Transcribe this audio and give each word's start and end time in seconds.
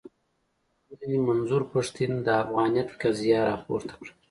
ښاغلي 0.87 1.17
منظور 1.29 1.61
پښتين 1.73 2.11
د 2.25 2.27
افغانيت 2.43 2.89
قضيه 3.01 3.39
راپورته 3.49 3.93
کړه. 3.99 4.11